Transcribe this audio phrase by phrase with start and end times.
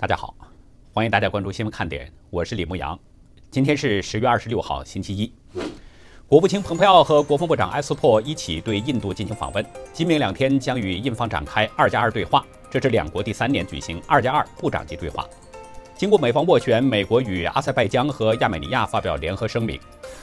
[0.00, 0.34] 大家好，
[0.94, 2.98] 欢迎大家关注新闻看点，我是李牧阳。
[3.50, 5.30] 今天是十月二十六号，星期一。
[6.26, 9.62] 国务卿蓬佩奥和国防部长埃斯珀一起对印度进行访问，
[9.92, 15.28] 今明两天将与印方展开“二加二”对话，这是两国第三年举行“二加二”部长级对话。
[15.94, 19.78] 经过美方斡旋，美国与阿塞拜疆和亚美尼亚发表联合声明。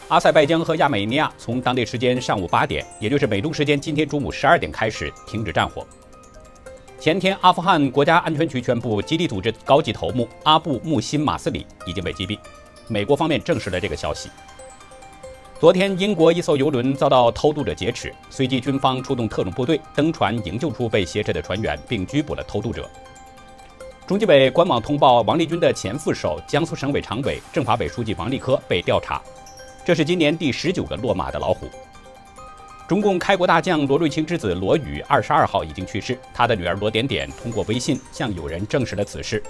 [0.08, 5.86] 阿塞拜疆和亚美尼亚从当地时间上午八点，也就是美东时间今天中午十二点开始停止战火。
[7.00, 12.40] 前天，阿富汗国家安全局宣布，基地组织高级头目阿布穆辛马斯里已经被击毙。
[12.88, 14.32] 美国方面证实了这个消息。
[15.60, 22.90] 昨天，英国一艘游轮遭到偷渡者劫持，随即军方出动特种部队登船营救出被挟持的船员，并拘捕了偷渡者。
[24.08, 29.22] 中纪委官网通报，王立军的前副手、江苏省委常委、政法委书记王立科被调查，
[29.86, 31.68] 这是今年第十九个落马的老虎。
[32.88, 39.44] 中共开国大将罗瑞卿之子罗宇二十二号已经去世，他的女儿罗点点通过微信向友人证实了此事。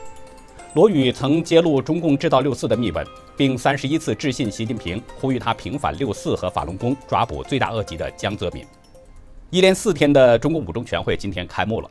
[0.73, 3.05] 罗宇曾揭露中共制造六四的密文，
[3.37, 8.65] 并三十一次致信习近平，呼吁他平反六四和法轮功，抓捕罪大恶极的江泽民。
[9.51, 11.87] 一连四天的中共五中全会今天开幕了，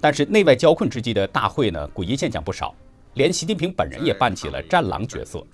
[0.00, 2.74] 但是内外交困之际的大会呢，诡异现象不少，
[3.14, 5.46] 连习近平本人也扮起了战狼角色。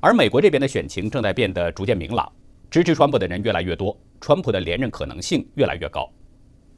[0.00, 2.30] 而美国这边的选情正在变得逐渐明朗，
[2.68, 3.96] 支持川普的人越来越多。
[4.20, 6.10] 川普的连任可能性越来越高，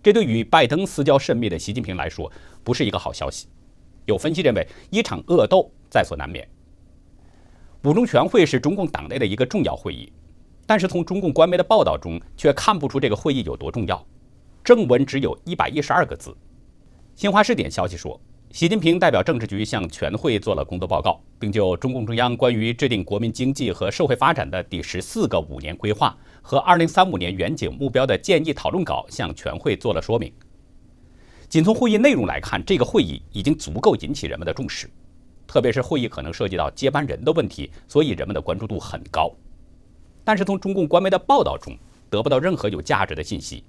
[0.02, 2.30] 这对与拜登私交甚密的习近平来说
[2.62, 3.48] 不是一个好消息。
[4.06, 6.48] 有分析认为，一场恶斗在所难免。
[7.84, 10.12] 五中全会是中共党内的一个重要会议，
[10.66, 14.06] 但是从中共官媒的报道中却看不出这个会议有多重要。
[14.64, 16.36] 正文只有一百一十二个字。
[17.14, 18.20] 新华视点消息说。
[18.50, 30.32] 习近平代表政治局向全会做了工作报告，并就中共中央关于制定国民经济和社会发展的第十四个五年规划和二零三五年远景目标的建议讨论稿向全会做了说明。
[31.46, 34.88] 仅从会议内容来看，这个会议已经足够引起人们的重视，
[35.46, 39.30] 特别是会议可能涉及到接班人的问题，所以人们的关注度很高。
[40.24, 41.76] 但是从中共官媒的报道中
[42.08, 43.62] 得不到任何有价值的信息，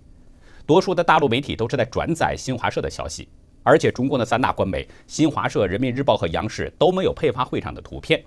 [0.65, 3.27] 多数的大陆媒体都是在转载新华社的消息。
[3.69, 8.19] 而且，中共的三大官媒新华社、人民日报和央视都没有配发会场的图片，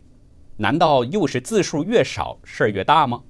[0.56, 3.20] 难道又是字数越少事儿越大吗？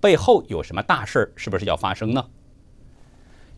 [0.00, 2.24] 背后有什么大事儿，是不是要发生呢？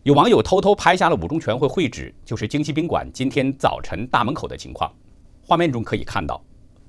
[0.01, 4.91] 有网友偷偷拍下了五中全会会址，就是京西宾馆今天早晨大门口的情况。
[5.43, 6.43] 画面中可以看到，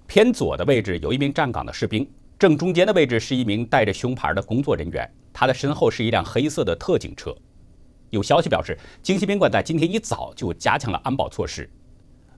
[0.06, 7.36] 偏左的位置有一名站岗的士兵，正中间的位置是一名带着胸牌的工作人员，他的身后是一辆黑色的特警车。
[8.14, 11.68] 有消息表示，京西宾馆在今天一早就加强了安保措施，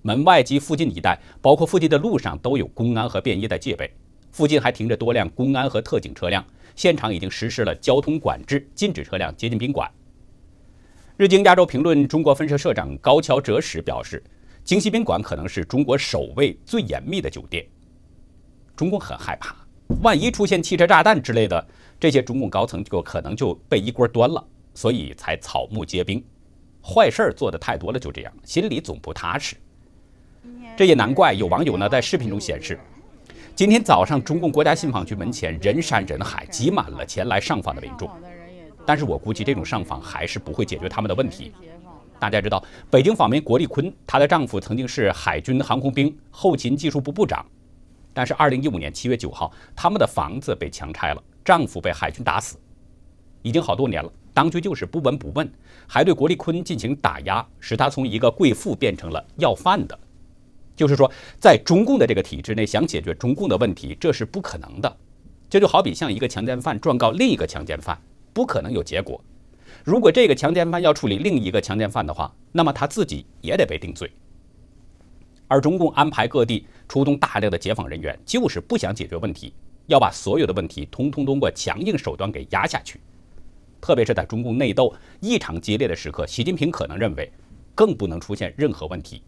[0.03, 3.91] 门外及附近一带，包括附近的路上都有公安和便衣在戒备。
[4.33, 6.45] 附近还停着多辆公安和特警车辆，
[6.75, 9.91] 现场已经实施了交通管制，禁止车辆接近宾馆。
[11.17, 14.23] 日经亚洲评论中国分社社长高桥哲史表示，
[14.65, 17.67] 京西宾馆可能是中国守卫最严密的酒店。
[18.75, 19.57] 中共很害怕，
[20.03, 21.67] 万一出现汽车炸弹之类的，
[21.99, 24.47] 这些中共高层就可能就被一锅端了。
[24.77, 26.23] 所以才草木皆兵，
[26.85, 29.57] 坏事儿做的太多了，就这样，心里总不踏实。
[30.77, 32.79] 这也难怪有网友呢在视频中显示，
[33.55, 38.09] 今天早上中共国家信访局门前人山人海，挤满了前来上访的民众。
[38.85, 41.53] 但是我估计这种上访还是不会解决他们的问题。
[42.19, 47.45] 大家知道，北京访民国立坤，她的丈夫曾经是海军航空兵后勤技术部部长，
[48.13, 52.59] 但是二零一五年七月九号，他们的房子被强拆了，丈夫被海军打死，
[53.43, 54.13] 已经好多年了。
[54.37, 55.51] 当局就是不闻不问，
[55.87, 59.99] 还对国立坤进行打压，使他从一个贵妇变成了要饭的。
[60.77, 61.11] 就是说，
[61.41, 64.97] 在中共的这个体制内，想解决中共的问题，这是不可能的。
[65.49, 67.99] 这就好比像一个强奸犯状告另一个强奸犯，
[68.35, 69.19] 不可能有结果。
[69.83, 74.13] 如果这个强奸犯要处理另一个强奸犯的话，那么他自己也得被定罪。
[75.49, 79.55] 而中共安排各地出动大量的解访人员，就是不想解决问题，
[79.87, 83.01] 要把所有的问题通通通过强硬手段给压下去。
[83.87, 87.31] 特别是在中共内斗异常激烈的时刻，习近平可能认为，
[87.73, 89.23] 更不能出现任何问题。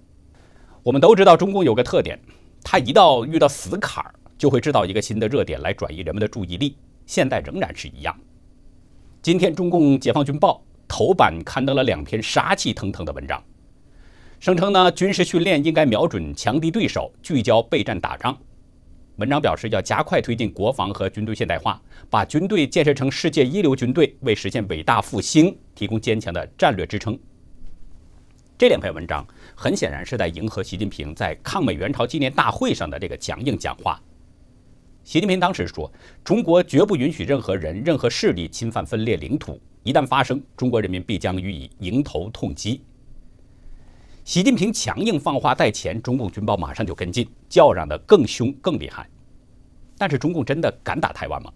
[0.83, 2.19] 我们都知道，中共有个特点，
[2.65, 6.77] 他一到遇到死坎儿，就会制造一个新的热点来转移人们的注意力。
[7.07, 8.13] 现在仍然是一样。
[9.23, 13.41] 今天，中共解放军报头版刊登了两篇杀气腾腾的文章，
[14.41, 18.37] 声称呢，军事训练应该瞄准强敌对手，聚焦备战打仗。
[19.19, 27.19] 文章表示，要加快推进国防和军队现代化，把军队建设成世界一流军队，为实现伟大复兴提供坚强的战略支撑。
[28.57, 29.27] 这两篇文章
[29.57, 34.01] 很显然是在迎合习近平在抗美援朝纪念大会上的这个强硬讲话。
[35.03, 35.93] 习近平当时说
[36.23, 42.81] ：“中国绝不允许任何人、任何势力侵犯分裂领土，一旦发生，中国人民必将予以迎头痛击。”
[44.29, 49.09] 习近平强硬放话在前，中共军报马上就跟进，叫嚷的更凶更厉害。
[49.97, 51.51] 但是中共真的敢打台湾吗？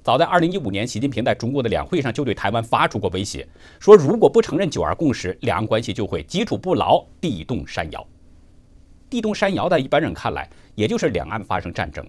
[0.00, 3.48] 早在2015年，习近平在中国的两会上就对台湾发出过威胁，
[3.80, 8.06] 说如果不承认九二共识，两岸关系就会基础不牢，地动山摇。
[9.10, 12.08] 地动山摇，在一般人看来，也就是两岸发生战争。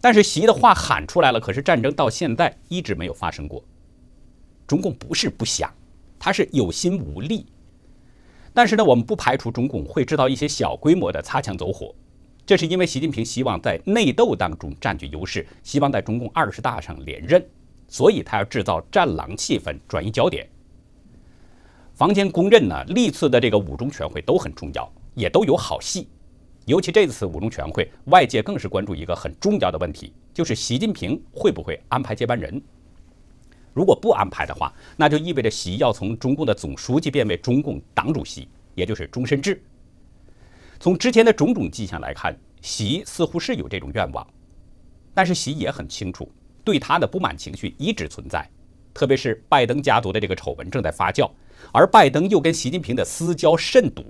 [0.00, 3.62] 但是习的话喊出来了，可是战争到现在一直没有发生过。
[4.66, 5.72] 中共不是不想，
[6.18, 7.46] 他是有心无力。
[8.54, 11.94] 但是呢，我们不排除中共会制造一些小规模的擦枪走火，
[12.46, 17.44] 这是因为习近平希望在内斗当中占据优势，希望在中共二十大上连任，
[17.88, 20.48] 所以他要制造战狼气氛，转移焦点。
[21.92, 24.90] 坊间公认呢，历次的这个五中全会都很重要。
[25.16, 26.08] 也都有好戏，
[26.64, 32.60] 尤其这次五中全会，外界更是关注一个很重要的问题，就是习近平会不会安排接班人。
[33.74, 39.60] 如果不安排的话，那就意味着习要从中共的总书记变为中共党主席，也就是终身制。
[40.78, 44.26] 从之前的种种迹象来看，习似乎是有这种愿望，
[45.12, 46.30] 但是习也很清楚，
[46.62, 48.48] 对他的不满情绪一直存在，
[48.94, 51.28] 特别是拜登家族的这个丑闻正在发酵，
[51.72, 54.04] 而拜登又跟习近平的私交甚笃。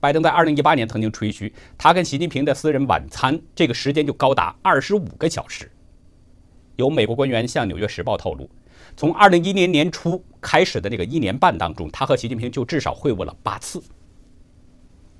[0.00, 5.70] 拜登在二零一八年曾经吹嘘，他跟习近平的私人晚餐这个时间就高达二十五个小时。
[6.76, 8.48] 有美国官员向《纽约时报》透露，
[8.96, 13.82] 从二零一零年初开始的这个一年半当中，他和习近平就至少会晤了八次。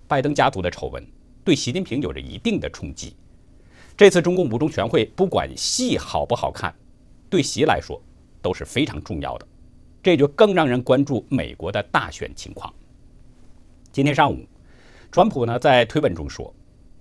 [0.07, 1.05] 拜登家族的丑闻
[1.43, 3.17] 对习近平有着一定的冲击。
[3.97, 6.75] 这次中共五中全会，不管戏好不好看，
[7.29, 8.01] 对习来说
[8.41, 9.47] 都是非常重要的。
[10.03, 12.73] 这就更让人关注美国的大选情况。
[13.93, 14.47] 今天上午。
[15.13, 16.53] 川普呢在推文中说，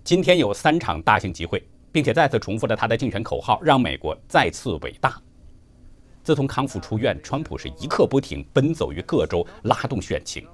[0.04, 1.62] 今天有三场大型集会，
[1.96, 5.18] 并且再次重复了他的竞选口号，让美国再次伟大。
[6.26, 10.46] 自从康复出院，川普是一刻不停奔走于各州，拉动选情。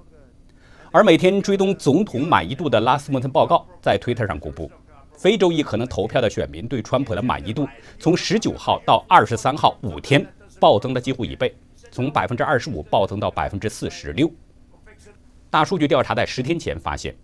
[0.91, 4.71] 而每天追踪总统满意度的拉斯穆森报告在推特上公布，
[5.17, 7.67] 非洲裔可能投票的选民对川普的满意度，
[7.97, 10.23] 从十九号到二十三号五天
[10.59, 11.51] 暴增了几乎一倍，
[11.89, 14.31] 从百分之二十五暴增到百分之四十六。
[15.49, 17.15] 大数据调查在十天前发现。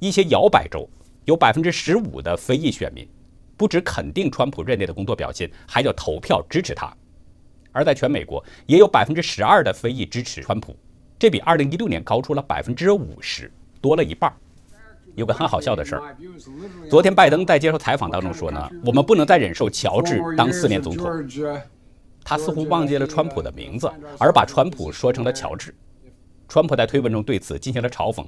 [0.00, 0.88] 一些摇摆州
[1.26, 3.06] 有百分之十五的非裔选民，
[3.60, 6.90] 不止肯定川普任内的工作表现，还要投票支持他。
[7.72, 10.74] 而在全美国，也有百分之十二的非裔支持川普，
[11.18, 14.32] 这比二零一六年高出了百分之五十，多了一半。
[15.14, 16.16] 有个很好笑的事儿，
[16.88, 21.28] 昨天拜登在接受采访当中说呢，我们不能再忍受乔治当四年总统。
[22.24, 25.74] 他似乎忘记了川普的名字，而把川普说成了乔治。
[26.48, 28.24] 川普在推文中对此进行了嘲讽：“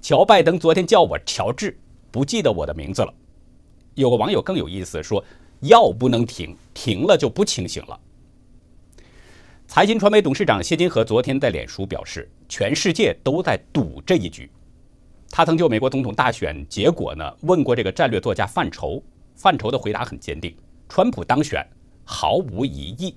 [0.00, 1.76] 乔拜登昨天叫我乔治，
[2.12, 3.12] 不记得我的名字了。”
[3.96, 5.24] 有个网友更有意思，说
[5.60, 7.98] ：“药不能停，停了就不清醒了。”
[9.66, 14.48] 财经传媒董事长谢金河昨天在脸书表示：“全世界都在赌这一局。”
[15.32, 19.02] 他曾就美国总统大选结果呢问过这个战略作家范畴，
[19.34, 20.54] 范畴的回答很坚定
[20.88, 21.66] ：“川普当选
[22.04, 23.16] 毫无疑义。”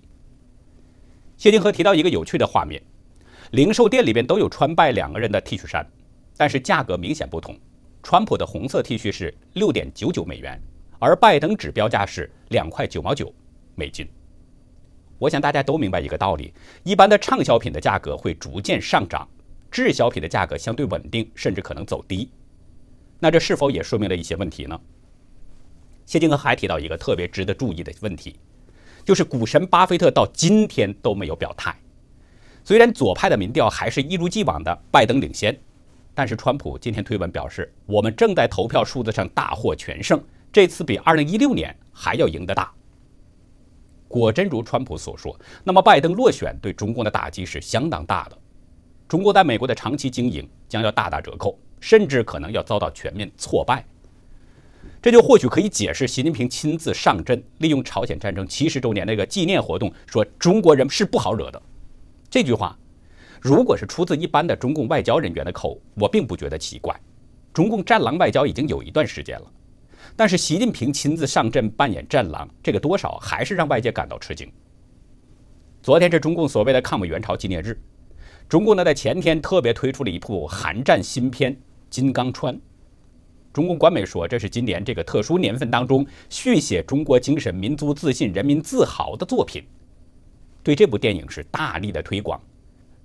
[1.37, 2.81] 谢金河提到一个有趣的画面。
[3.51, 5.85] 零售店里边都有川拜两个人的 T 恤衫，
[6.37, 7.57] 但是价格明显不同。
[8.01, 10.59] 川普的红色 T 恤是六点九九美元，
[10.99, 13.33] 而拜登指标价是两块九毛九
[13.75, 14.07] 美金。
[15.17, 16.53] 我想大家都明白一个道理：
[16.83, 19.27] 一般的畅销品的价格会逐渐上涨，
[19.69, 22.31] 滞销品的价格相对稳定，甚至可能走低。
[23.19, 24.79] 那这是否也说明了一些问题呢？
[26.05, 28.39] 谢金河还提到一个特别值得注意的问题，
[29.03, 31.75] 就是股神巴菲特到今天都没有表态。
[32.63, 35.59] 虽然左派的民调还是一如既往的拜登领先，
[36.13, 42.71] 但是川普今天推文表示，我们正在投票数字上大获全胜，这次比2016年还要赢得大。
[44.07, 48.37] 果真如川普所说，那么拜登落选对中共的打击是相当大的，
[49.07, 53.85] 中国在美国的长期经营将要大打折扣，甚至可能要遭到全面挫败。
[55.01, 61.61] 这就或许可以解释习近平亲自上阵，利用朝鲜战争七十周年那个纪念活动，说中国人是不好惹的。
[62.29, 62.77] 这句话，
[63.41, 66.93] 如果是出自一般的中共外交人员的口，我并不觉得奇怪。
[67.53, 69.51] 中共战狼外交已经有一段时间了，
[70.15, 74.51] 但是习近平亲自上阵扮演战狼，这个多少还是让外界感到吃惊。
[75.81, 77.79] 昨天是中共所谓的抗美援朝纪念日，
[78.47, 81.53] 中共呢在前天特别推出了一部韩战新片
[81.89, 82.53] 《金刚川》，
[83.53, 89.63] 中共官媒说这是今年这个特殊年份当中续写中国精神、民族自信、人民自豪的作品。
[90.61, 92.39] 对这部电影是大力的推广，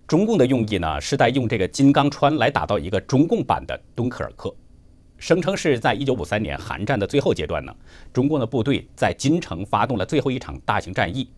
[0.06, 4.54] 中共的用意呢是在用这个金刚川来打造一个中共版的敦刻尔克，
[5.16, 7.74] 声称是在一九五三年韩战的最后阶段呢，
[8.12, 11.30] 中共的部队在金城发动了最后一场大型战役，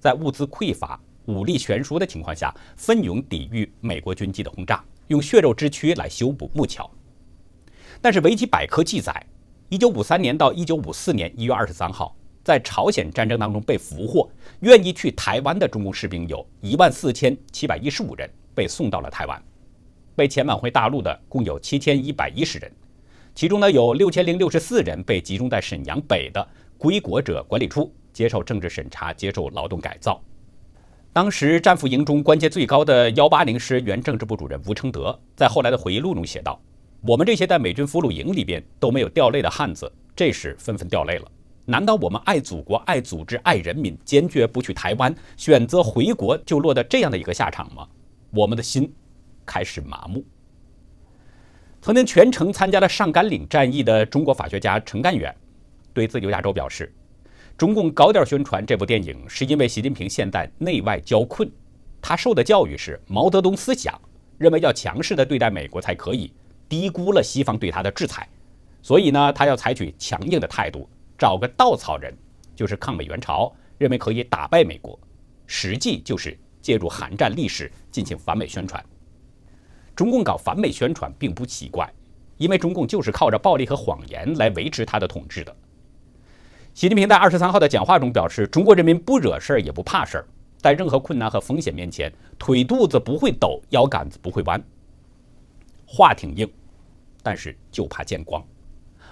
[0.00, 6.90] 在物资匮乏、武力悬殊的情况下，奋勇抵御美国军机的轰炸，用血肉之躯来修补木桥。
[8.00, 9.24] 但是维基百科记载，
[9.68, 12.16] 一九五三年到一九五四年一月二十三号，
[12.48, 14.26] 在朝鲜战争当中被俘获、
[14.60, 19.38] 愿意去台湾的中共士兵有一万四千七百一十五人，被送到了台湾。
[20.16, 22.72] 被遣返回大陆的共有七千一百一十人，
[23.34, 30.18] 其中呢有六千零六十四人被集中在沈阳北的归国者管理处接受政治审查、接受劳动改造。
[31.12, 36.58] 当时战俘营中官阶最高的幺八零师原政治部主任吴承德在后来的回忆录中写道
[37.06, 41.30] ：“我们这些在美军俘虏营里边都没有掉泪的汉子，这时纷纷掉泪了。
[41.70, 47.86] 难道我们爱祖国、爱组织、爱人民，坚决不去台湾，选择回国，就落得这样的一个下场吗？
[48.30, 48.90] 我们的心。”
[49.44, 50.24] 开始麻木。
[51.82, 55.34] 曾经全程参加了上甘岭战役的中国法学家陈干远，
[55.92, 56.90] 对自由亚洲表示
[57.56, 61.50] ：“中共高调宣传这部电影，是因为习近平现在内外交困，
[62.00, 63.98] 他受的教育是毛泽东思想，
[64.38, 66.32] 认为要强势的对待美国才可以，
[66.66, 68.26] 低估了西方对他的制裁，
[68.82, 72.16] 所以呢，他要采取强硬的态度，找个稻草人，
[72.54, 74.98] 就是抗美援朝，认为可以打败美国，
[75.46, 78.82] 实际就是借助韩战历史进行反美宣传。”
[79.96, 81.92] 中共搞反美宣传并不奇怪，
[82.36, 85.54] 因为中共就是靠着暴力和谎言来维持他的统治的。
[86.72, 90.26] 习近平在二十三号的讲话中表示，中国人民不惹事儿也不怕事儿，
[90.58, 94.62] 在任何困难和风险面前，腿肚子不会抖，腰杆子不会弯。
[95.84, 96.48] 话挺硬，
[97.20, 98.40] 但是就怕见光。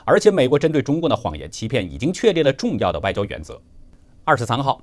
[0.09, 3.61] 而且，美国针对中共的谎言欺骗已经确立了重要的外交原则。
[4.23, 4.81] 二十三号，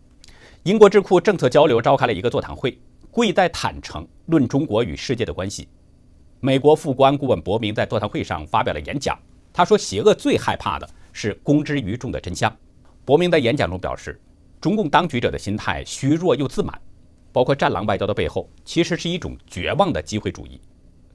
[0.63, 2.77] 英国智库政策交流召开了一个座谈会，
[3.09, 5.69] 贵在坦诚，论中国与世界的关系。
[6.41, 9.17] 美国副国安顾问伯明在座谈会上发表了演讲。
[9.53, 12.53] 他说：“邪恶最害怕的是公之于众的真相。”
[13.05, 14.19] 伯明在演讲中表示，
[14.59, 16.77] 中共当局者的心态虚弱又自满，
[17.31, 20.59] 包括“战狼外交”的背后，其实是一种绝望的机会主义。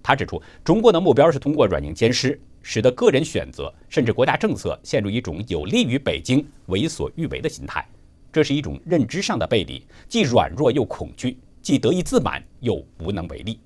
[0.02, 7.82] 他指出，中国的目标是通过软硬兼施，使得个人选择甚至国家政策陷入一种有利于北京为所欲为的心态。
[8.30, 13.58] 这是一种认知上的背离，既软弱又恐惧，既得意自满又无能为力。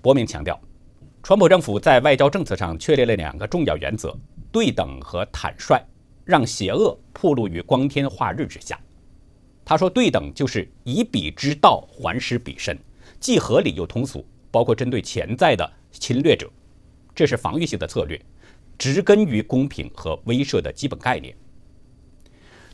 [0.00, 0.58] 伯明强调。
[1.22, 4.16] 川普政府在外交政策上确立了两个重要原则：
[4.50, 5.78] 对等和坦率，
[6.24, 8.80] 让邪恶暴露于光天化日之下。
[9.66, 12.74] 他说，对等就是以彼之道还施彼身，
[13.20, 16.50] 既合理又通俗，包括针对潜在的侵略者，
[17.20, 18.18] 这是防御性的策略，
[18.78, 21.36] 植根于公平和威慑的基本概念。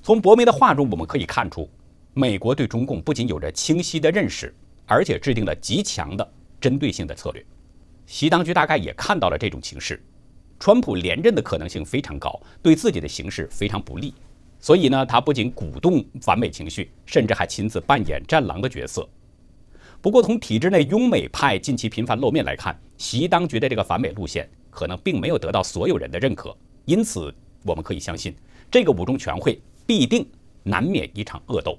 [0.01, 1.69] 从伯明的话中，我们可以看出，
[2.15, 4.55] 美国对中共不仅有着清晰的认识，
[4.87, 7.45] 而且制定了极强的针对性的策略。
[8.07, 10.01] 习当局大概也看到了这种形势，
[10.61, 14.15] 川普连任的可能性非常高，对自己的形势非常不利，
[14.61, 19.09] 所以呢，他不仅鼓动反美情绪，甚至还亲自扮演战狼的角色。
[20.07, 27.35] 不过，从体制内拥美派近期频繁露面来看，习当局的这个反美路线可能并没有得到所有人的认可，因此
[27.65, 28.33] 我们可以相信，
[28.71, 30.25] 这个五中全会必定
[30.63, 31.77] 难免一场恶斗。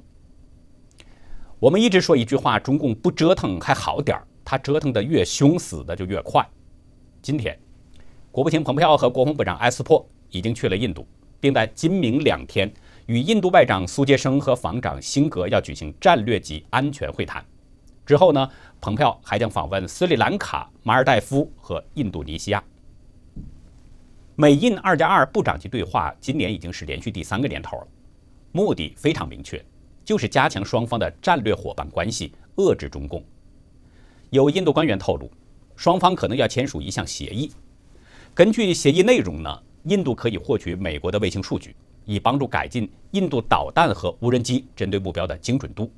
[1.58, 4.28] 我们一直说一句话：中共不折腾还好点儿。
[4.44, 6.46] 他折腾的越凶，死的就越快。
[7.22, 7.58] 今天，
[8.30, 11.08] 国务卿蓬佩奥和国防部长埃斯珀已经去了印度，
[11.40, 12.70] 并在今明两天
[13.06, 17.42] 与印度外长苏杰生和防长辛格要举行战略级安全会谈。
[18.08, 18.50] 之后呢，
[18.80, 22.64] 蓬佩奥还将访问斯里兰卡、马尔代夫和印度尼西亚。
[24.38, 27.88] 美印二加二部长级对话今年已经是连续第三个年头了，
[28.54, 29.62] 目的非常明确，
[30.06, 33.22] 就是加强双方的战略伙伴关系，遏制中共。
[34.30, 35.30] 有印度官员透露，
[35.76, 37.52] 双方可能要签署一项协议。
[38.34, 45.92] 根据协议内容呢，印度可以获取美国的卫星数据，以帮助改进印度导弹和无人机针对目标的精准度。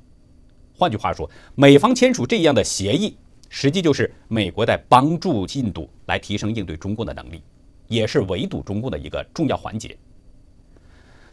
[0.80, 3.14] 换句话说，美方签署这样的协议，
[3.50, 7.42] 实际就是美国在帮助印度来提升应对中共的能力，
[7.86, 9.94] 也是围堵中共的一个重要环节。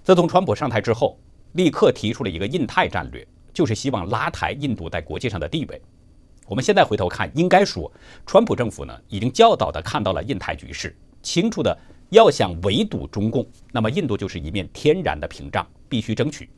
[0.03, 1.17] 自从川普上台之后，
[1.53, 5.81] 立刻提出了一个印太战略，就是希望拉抬印度在国际上的地位。
[6.45, 7.89] 我们现在回头看，应该说，
[8.25, 11.77] 川普政府呢已经较早的看到了印太局势，清楚的
[12.09, 16.49] 要想围堵中共，那么印度就是一面天然的屏障，必须争取。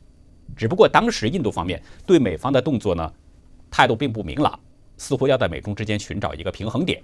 [0.56, 3.12] 只不过当时印度方面对美方的动作呢
[3.70, 4.58] 态度并不明朗，
[4.96, 7.02] 似乎要在美中之间寻找一个平衡点。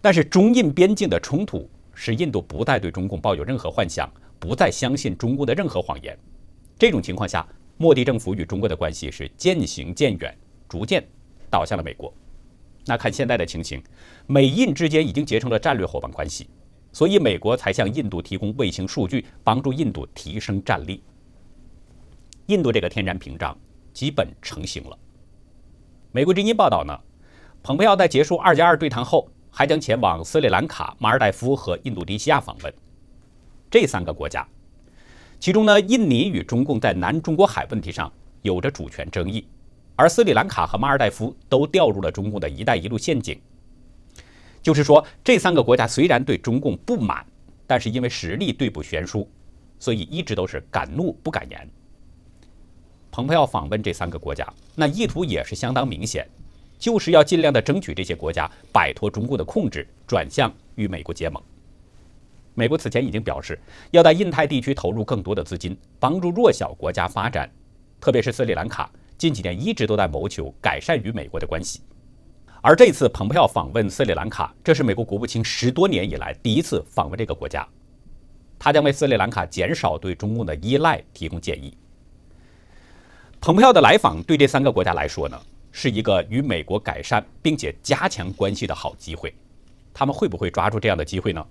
[0.00, 6.16] 但是中印边境的冲突使印度不再对中共抱有任何幻想，不再相信中共的任何谎言。
[6.78, 7.46] 这种情况下，
[7.78, 10.36] 莫迪政府与中国的关系是渐行渐远，
[10.68, 11.02] 逐渐。
[11.48, 12.12] 倒向了美国。
[12.84, 13.82] 那看现在的情形，
[14.26, 16.48] 美印之间已经结成了战略伙伴关系，
[16.92, 21.02] 所以美国才向印度提供卫星数据，帮助印度提升战力。
[22.46, 23.56] 印度这个天然屏障
[23.92, 24.98] 基本成型了。
[26.12, 26.98] 美国之音报道呢，
[27.62, 32.72] 蓬佩奥在结束二加二对谈后，还将前往斯里兰卡、马尔代夫和印度尼西亚访问。
[33.70, 34.46] 这三个国家，
[35.40, 38.10] 其中呢，印尼与中共在南中国海问题上
[38.42, 39.46] 有着主权争议，
[39.96, 43.38] 而斯里兰卡和马尔代夫都掉入了中共的一带一路陷阱。
[44.62, 47.26] 就是说，这三个国家虽然对中共不满，
[47.66, 49.28] 但是因为实力对簿悬殊，
[49.78, 51.68] 所以一直都是敢怒不敢言。
[53.16, 56.28] 蓬佩奥访问这三个国家，那意图也是相当明显，
[56.78, 61.42] 就是要尽量的争取这些国家摆脱中共的控制，转向与美国结盟。
[62.52, 63.58] 美国此前已经表示，
[63.90, 67.50] 要在印太地区投入更多的资金，帮助弱小国家发展，
[68.02, 71.80] 特别是斯里兰卡，近几年一直都在谋求改善与美国的关系。
[72.60, 77.66] 而这次蓬佩奥访问斯里兰卡，这是美国国务卿十多年以来第一次访问这个国家，
[78.58, 81.74] 他将为斯里兰卡减少对中共的依赖提供建议。
[83.40, 85.40] 蓬佩奥的来访对这三个国家来说呢，
[85.70, 89.32] 是一个与美国改善并且加强关系的好机会。
[89.94, 91.46] 他们会不会抓住这样的机会呢？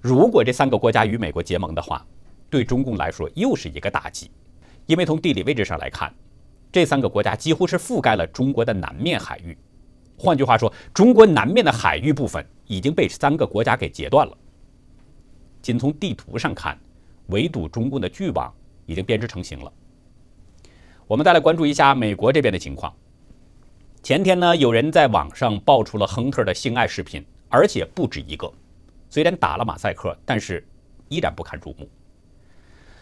[0.00, 2.06] 如果这三个国家与美国结盟的话，
[2.50, 4.30] 对中共来说又是一个打击，
[4.86, 6.12] 因为从地理位置上来看，
[6.70, 9.56] 这三个国家几乎是覆盖了中国的南面海域。
[10.16, 14.36] 换句话说，中国南面的海域部分已经被三个国家给截断了。
[15.62, 16.78] 仅从地图上看，
[17.26, 18.52] 围堵中共的巨网
[18.86, 19.72] 已经编织成型了。
[21.08, 22.94] 我们再来关注一下美国这边的情况。
[24.02, 28.52] 前天呢，有人在网上爆出了亨特的性爱视频，而且不止一个。
[29.08, 30.62] 虽然打了马赛克，但是
[31.08, 31.88] 依然不堪入目。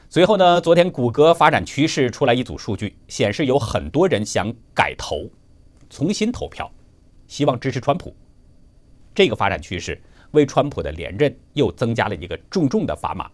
[0.08, 5.28] 随后呢，昨天谷歌发展趋势出来一组数据，显示有很多人想改投，
[5.90, 6.70] 重新投票。
[7.26, 8.14] 希望支持川普，
[9.12, 13.28] 这个发展趋势为川普的连任又增加了一个重重的砝码。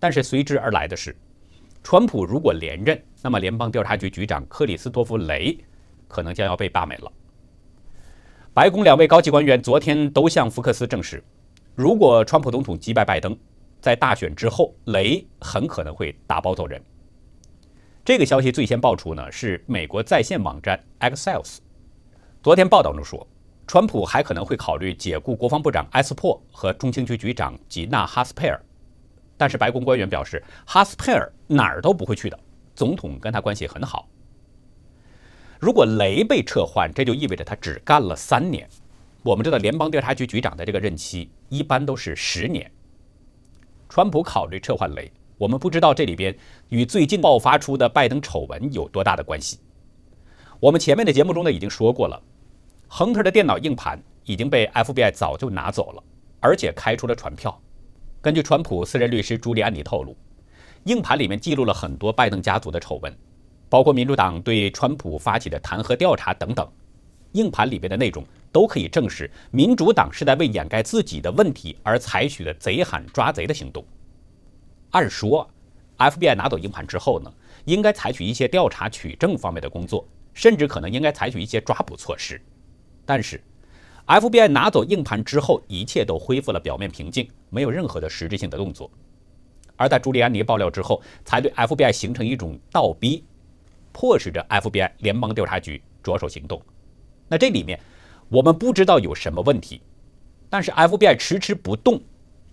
[0.00, 1.16] 但是随之而来的是，
[1.82, 5.56] 川普如果连任，那么联邦调查局局长克里斯托弗·雷
[6.06, 7.10] 可能将要被罢免了。
[8.52, 11.22] 白宫两位高级官员昨天都向福克斯证实，
[11.74, 13.36] 如果川普总统击败拜登，
[13.80, 16.82] 在大选之后，雷很可能会打包走人。
[18.04, 21.58] 这个消息最先爆出呢，是美国在线网站 Axios。
[22.42, 23.26] 昨天报道中说，
[23.66, 28.60] 川普还可能会考虑解雇国防部长埃斯珀和中情局局长吉娜·哈斯佩尔，
[29.38, 32.38] 但是白宫官员表示，哈斯佩尔哪儿都不会去的，
[32.74, 34.06] 总统跟他关系很好。
[35.58, 38.68] 如果雷被撤换，这就意味着他只干了三年。
[39.22, 42.70] 我们知道，联邦调查局局长的这个任期一般都是十年。
[43.88, 46.36] 川普考虑撤换雷，我们不知道这里边
[46.68, 49.58] 与最近爆发出的拜登丑闻有多大的关系。
[50.60, 52.20] 我们前面的节目中呢已经说过了，
[52.86, 56.02] 亨特的电脑硬盘已经被 FBI 早就拿走了，
[56.40, 57.60] 而且开出了传票。
[58.20, 60.16] 根据川普私人律师朱利安尼透露，
[60.84, 63.16] 硬盘里面记录了很多拜登家族的丑闻，
[63.68, 66.68] 包括民主党对川普发起的弹劾调查等等。
[67.32, 73.84] 硬盘里面的内容都可以证实，民主党是在为掩盖自己的问题而采取的贼喊抓贼的行动。
[74.90, 75.48] 按说
[75.98, 77.32] ，FBI 拿走硬盘之后呢，
[77.66, 80.06] 应该采取一些调查取证方面的工作。
[80.34, 82.40] 甚至可能应该采取一些抓捕措施，
[83.04, 83.42] 但是
[84.08, 88.90] FBI 拿走硬盘之后，一切都恢复了表面平静，没有任何的实质性的动作。
[89.76, 93.22] 而在朱利安尼爆料之后，才对 FBI 形成一种倒逼，
[93.92, 96.60] 迫使着 FBI 联邦调查局着手行动。
[97.28, 97.78] 那这里面
[98.30, 99.82] 我们不知道有什么问题，
[100.48, 102.00] 但是 FBI 迟迟不动，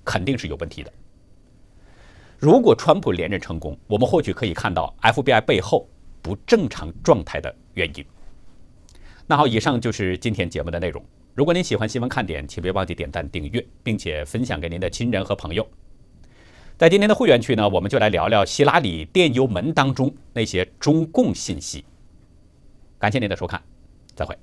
[0.03, 0.91] 肯定是有问题的。
[2.37, 5.87] 如果川普连任成功，我们或许可以看到 FBI 背后
[6.21, 7.55] 不正常状态的。
[7.75, 8.05] 原因。
[9.25, 11.03] 那好，以上就是今天节目的内容。
[11.35, 15.67] 如果您喜欢新闻看点，请别忘记点赞、订阅，并且分享给您的亲人和朋友。
[16.77, 21.83] 在今天的会员区呢，我们就来聊聊希拉里电邮门当中那些中共信息。
[22.97, 23.61] 感谢您的收看，
[24.15, 24.33] 再会。